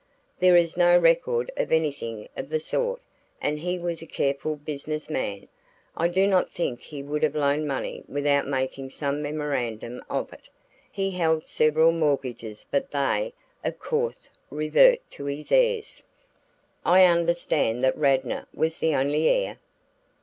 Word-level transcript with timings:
"There 0.39 0.57
is 0.57 0.75
no 0.75 0.97
record 0.97 1.51
of 1.55 1.71
anything 1.71 2.27
of 2.35 2.49
the 2.49 2.59
sort 2.59 2.99
and 3.39 3.59
he 3.59 3.77
was 3.77 4.01
a 4.01 4.07
careful 4.07 4.55
business 4.55 5.11
man. 5.11 5.47
I 5.95 6.07
do 6.07 6.25
not 6.25 6.49
think 6.49 6.81
he 6.81 7.03
would 7.03 7.21
have 7.21 7.35
loaned 7.35 7.67
money 7.67 8.03
without 8.07 8.47
making 8.47 8.89
some 8.89 9.21
memorandum 9.21 10.03
of 10.09 10.33
it. 10.33 10.49
He 10.91 11.11
held 11.11 11.47
several 11.47 11.91
mortgages 11.91 12.65
but 12.71 12.89
they, 12.89 13.33
of 13.63 13.77
course, 13.77 14.27
revert 14.49 15.01
to 15.11 15.25
his 15.25 15.51
heirs." 15.51 16.01
"I 16.83 17.05
understood 17.05 17.83
that 17.83 17.95
Radnor 17.95 18.47
was 18.55 18.79
the 18.79 18.95
only 18.95 19.27
heir." 19.27 19.59